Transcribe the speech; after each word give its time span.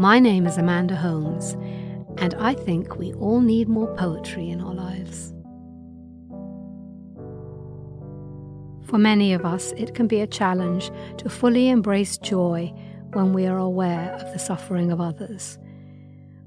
My 0.00 0.18
name 0.18 0.46
is 0.46 0.56
Amanda 0.56 0.96
Holmes, 0.96 1.52
and 2.16 2.32
I 2.38 2.54
think 2.54 2.96
we 2.96 3.12
all 3.12 3.42
need 3.42 3.68
more 3.68 3.94
poetry 3.96 4.48
in 4.48 4.62
our 4.62 4.72
lives. 4.72 5.34
For 8.86 8.96
many 8.96 9.34
of 9.34 9.44
us, 9.44 9.72
it 9.72 9.94
can 9.94 10.06
be 10.06 10.20
a 10.20 10.26
challenge 10.26 10.90
to 11.18 11.28
fully 11.28 11.68
embrace 11.68 12.16
joy 12.16 12.72
when 13.12 13.34
we 13.34 13.46
are 13.46 13.58
aware 13.58 14.12
of 14.14 14.32
the 14.32 14.38
suffering 14.38 14.90
of 14.90 15.02
others. 15.02 15.58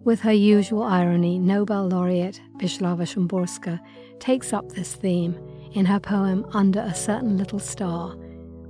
With 0.04 0.22
her 0.22 0.34
usual 0.34 0.82
irony, 0.82 1.38
Nobel 1.38 1.88
laureate 1.88 2.42
Wisława 2.58 3.06
Szymborska 3.06 3.80
takes 4.20 4.52
up 4.52 4.70
this 4.70 4.96
theme 4.96 5.38
in 5.74 5.86
her 5.86 6.00
poem 6.00 6.46
Under 6.54 6.80
a 6.80 6.94
Certain 6.94 7.38
Little 7.38 7.60
Star, 7.60 8.16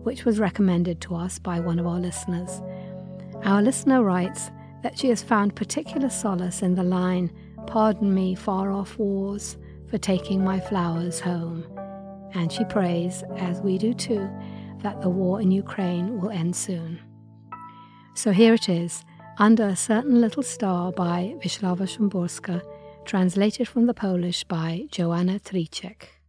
which 0.04 0.26
was 0.26 0.40
recommended 0.40 1.02
to 1.02 1.16
us 1.16 1.38
by 1.38 1.60
one 1.60 1.80
of 1.80 1.88
our 1.88 2.00
listeners. 2.00 2.62
Our 3.44 3.62
listener 3.62 4.04
writes 4.04 4.52
that 4.84 4.98
she 4.98 5.10
has 5.10 5.22
found 5.22 5.56
particular 5.56 6.10
solace 6.10 6.62
in 6.62 6.76
the 6.76 6.84
line, 6.84 7.32
Pardon 7.68 8.14
me, 8.14 8.36
far 8.36 8.72
off 8.72 8.98
wars, 8.98 9.58
for 9.90 9.98
taking 9.98 10.44
my 10.44 10.60
flowers 10.60 11.20
home. 11.20 11.66
And 12.34 12.52
she 12.52 12.66
prays, 12.66 13.24
as 13.38 13.62
we 13.62 13.78
do 13.78 13.94
too, 13.94 14.30
that 14.82 15.02
the 15.02 15.10
war 15.10 15.42
in 15.42 15.52
Ukraine 15.52 16.20
will 16.20 16.32
end 16.32 16.56
soon. 16.56 17.00
So 18.16 18.32
here 18.32 18.54
it 18.54 18.70
is, 18.70 19.04
Under 19.40 19.68
a 19.68 19.76
Certain 19.76 20.22
Little 20.22 20.44
Star 20.44 20.92
by 20.92 21.36
Wisława 21.44 21.88
Szymborska, 21.88 22.62
translated 23.06 23.68
from 23.68 23.88
the 23.88 23.94
Polish 23.94 24.44
by 24.44 24.88
Joanna 24.92 25.40
Trzeciak. 25.40 26.23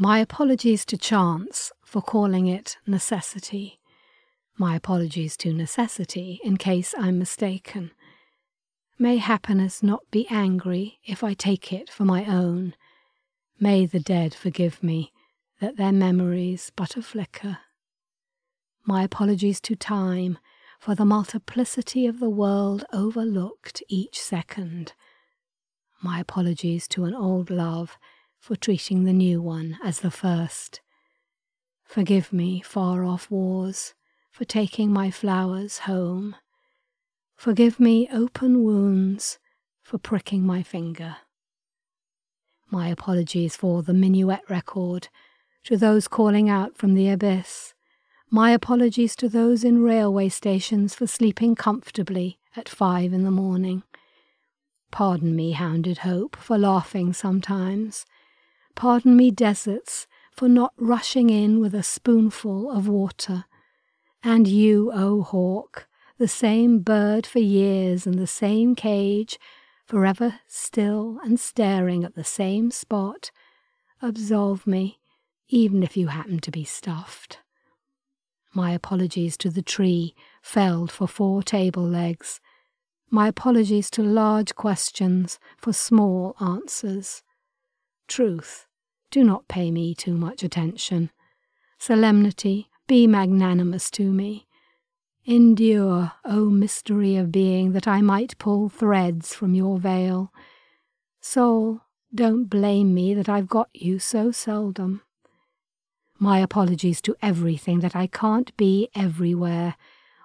My 0.00 0.20
apologies 0.20 0.84
to 0.84 0.96
chance 0.96 1.72
for 1.84 2.00
calling 2.00 2.46
it 2.46 2.76
necessity. 2.86 3.80
My 4.56 4.76
apologies 4.76 5.36
to 5.38 5.52
necessity 5.52 6.38
in 6.44 6.56
case 6.56 6.94
I'm 6.96 7.18
mistaken. 7.18 7.90
May 8.96 9.16
happiness 9.16 9.82
not 9.82 10.08
be 10.12 10.28
angry 10.30 11.00
if 11.04 11.24
I 11.24 11.34
take 11.34 11.72
it 11.72 11.90
for 11.90 12.04
my 12.04 12.24
own. 12.26 12.76
May 13.58 13.86
the 13.86 13.98
dead 13.98 14.34
forgive 14.34 14.84
me 14.84 15.12
that 15.60 15.76
their 15.78 15.90
memories 15.90 16.70
but 16.76 16.96
a 16.96 17.02
flicker. 17.02 17.58
My 18.86 19.02
apologies 19.02 19.60
to 19.62 19.74
time 19.74 20.38
for 20.78 20.94
the 20.94 21.04
multiplicity 21.04 22.06
of 22.06 22.20
the 22.20 22.30
world 22.30 22.84
overlooked 22.92 23.82
each 23.88 24.20
second. 24.20 24.92
My 26.00 26.20
apologies 26.20 26.86
to 26.88 27.02
an 27.02 27.16
old 27.16 27.50
love 27.50 27.98
for 28.38 28.56
treating 28.56 29.04
the 29.04 29.12
new 29.12 29.42
one 29.42 29.78
as 29.82 30.00
the 30.00 30.10
first. 30.10 30.80
Forgive 31.84 32.32
me, 32.32 32.60
far 32.60 33.04
off 33.04 33.30
wars 33.30 33.94
for 34.30 34.44
taking 34.44 34.92
my 34.92 35.10
flowers 35.10 35.78
home. 35.78 36.36
Forgive 37.34 37.80
me 37.80 38.08
open 38.12 38.62
wounds 38.62 39.38
for 39.82 39.98
pricking 39.98 40.44
my 40.44 40.62
finger. 40.62 41.16
My 42.70 42.88
apologies 42.88 43.56
for 43.56 43.82
the 43.82 43.94
minuet 43.94 44.42
record 44.48 45.08
to 45.64 45.76
those 45.76 46.08
calling 46.08 46.50
out 46.50 46.76
from 46.76 46.94
the 46.94 47.08
abyss. 47.08 47.74
My 48.30 48.50
apologies 48.50 49.16
to 49.16 49.28
those 49.28 49.64
in 49.64 49.82
railway 49.82 50.28
stations 50.28 50.94
for 50.94 51.06
sleeping 51.06 51.54
comfortably 51.54 52.38
at 52.54 52.68
five 52.68 53.12
in 53.14 53.24
the 53.24 53.30
morning. 53.30 53.82
Pardon 54.90 55.34
me, 55.34 55.52
hounded 55.52 55.98
hope, 55.98 56.36
for 56.36 56.58
laughing 56.58 57.12
sometimes. 57.12 58.04
Pardon 58.78 59.16
me, 59.16 59.32
deserts, 59.32 60.06
for 60.30 60.48
not 60.48 60.72
rushing 60.78 61.30
in 61.30 61.58
with 61.58 61.74
a 61.74 61.82
spoonful 61.82 62.70
of 62.70 62.86
water 62.86 63.46
and 64.22 64.46
you, 64.46 64.92
O 64.94 65.22
hawk, 65.22 65.88
the 66.16 66.28
same 66.28 66.78
bird 66.78 67.26
for 67.26 67.40
years 67.40 68.06
in 68.06 68.18
the 68.18 68.26
same 68.28 68.76
cage, 68.76 69.36
forever 69.84 70.38
still 70.46 71.18
and 71.24 71.40
staring 71.40 72.04
at 72.04 72.14
the 72.14 72.22
same 72.22 72.70
spot, 72.70 73.32
absolve 74.00 74.64
me, 74.64 75.00
even 75.48 75.82
if 75.82 75.96
you 75.96 76.06
happen 76.06 76.38
to 76.38 76.52
be 76.52 76.62
stuffed. 76.62 77.40
My 78.54 78.70
apologies 78.70 79.36
to 79.38 79.50
the 79.50 79.60
tree 79.60 80.14
felled 80.40 80.92
for 80.92 81.08
four 81.08 81.42
table 81.42 81.82
legs. 81.82 82.40
My 83.10 83.26
apologies 83.26 83.90
to 83.90 84.04
large 84.04 84.54
questions 84.54 85.40
for 85.56 85.72
small 85.72 86.36
answers. 86.40 87.24
Truth, 88.06 88.67
do 89.10 89.24
not 89.24 89.48
pay 89.48 89.70
me 89.70 89.94
too 89.94 90.14
much 90.14 90.42
attention. 90.42 91.10
Solemnity, 91.78 92.68
be 92.86 93.06
magnanimous 93.06 93.90
to 93.92 94.12
me. 94.12 94.46
Endure, 95.24 96.12
O 96.24 96.46
mystery 96.46 97.16
of 97.16 97.30
being, 97.30 97.72
that 97.72 97.86
I 97.86 98.00
might 98.00 98.38
pull 98.38 98.68
threads 98.68 99.34
from 99.34 99.54
your 99.54 99.78
veil. 99.78 100.32
Soul, 101.20 101.82
don't 102.14 102.46
blame 102.46 102.94
me 102.94 103.12
that 103.14 103.28
I've 103.28 103.48
got 103.48 103.68
you 103.74 103.98
so 103.98 104.30
seldom. 104.30 105.02
My 106.18 106.38
apologies 106.38 107.00
to 107.02 107.14
everything 107.20 107.80
that 107.80 107.94
I 107.94 108.06
can't 108.06 108.56
be 108.56 108.88
everywhere. 108.94 109.76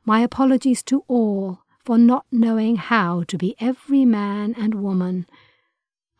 My 0.05 0.21
apologies 0.21 0.81
to 0.83 1.03
all 1.07 1.59
for 1.83 1.97
not 1.97 2.25
knowing 2.31 2.77
how 2.77 3.23
to 3.23 3.37
be 3.37 3.55
every 3.59 4.05
man 4.05 4.55
and 4.57 4.75
woman 4.75 5.27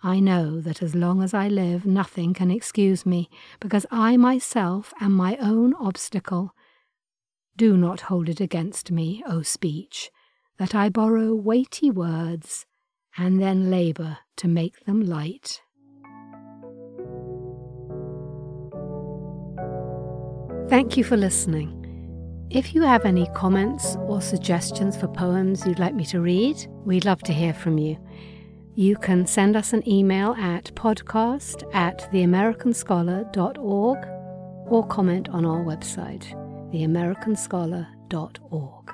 I 0.05 0.19
know 0.19 0.59
that 0.59 0.81
as 0.81 0.95
long 0.95 1.23
as 1.23 1.33
I 1.33 1.47
live, 1.47 1.85
nothing 1.85 2.33
can 2.33 2.51
excuse 2.51 3.05
me, 3.05 3.29
because 3.61 3.85
I 3.89 4.17
myself 4.17 4.93
am 4.99 5.13
my 5.13 5.37
own 5.37 5.73
obstacle. 5.75 6.53
Do 7.55 7.77
not 7.77 8.01
hold 8.01 8.27
it 8.27 8.41
against 8.41 8.91
me, 8.91 9.23
O 9.25 9.43
speech, 9.43 10.11
that 10.57 10.75
I 10.75 10.89
borrow 10.89 11.33
weighty 11.33 11.89
words 11.89 12.65
and 13.17 13.41
then 13.41 13.71
labour 13.71 14.17
to 14.37 14.49
make 14.49 14.83
them 14.85 15.05
light. 15.05 15.61
Thank 20.69 20.97
you 20.97 21.05
for 21.05 21.15
listening. 21.15 21.79
If 22.49 22.75
you 22.75 22.81
have 22.81 23.05
any 23.05 23.27
comments 23.33 23.95
or 24.01 24.21
suggestions 24.21 24.97
for 24.97 25.07
poems 25.07 25.65
you'd 25.65 25.79
like 25.79 25.95
me 25.95 26.03
to 26.07 26.19
read, 26.19 26.67
we'd 26.83 27.05
love 27.05 27.21
to 27.23 27.33
hear 27.33 27.53
from 27.53 27.77
you. 27.77 27.97
You 28.75 28.95
can 28.95 29.27
send 29.27 29.55
us 29.55 29.71
an 29.73 29.87
email 29.87 30.33
at 30.33 30.73
podcast 30.73 31.63
at 31.75 32.11
theamericanscholar.org 32.11 33.97
or 34.71 34.87
comment 34.87 35.29
on 35.29 35.45
our 35.45 35.63
website, 35.63 36.25
theamericanscholar.org. 36.73 38.93